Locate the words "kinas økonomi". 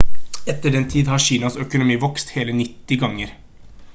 1.25-1.99